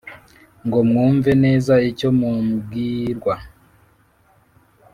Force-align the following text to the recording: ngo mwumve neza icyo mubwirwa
ngo 0.65 0.79
mwumve 0.89 1.31
neza 1.43 1.73
icyo 1.89 2.09
mubwirwa 2.19 3.35